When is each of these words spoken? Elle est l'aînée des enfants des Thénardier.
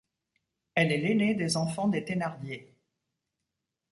Elle 0.73 0.91
est 0.91 0.97
l'aînée 0.97 1.35
des 1.35 1.57
enfants 1.57 1.87
des 1.87 2.03
Thénardier. 2.03 2.73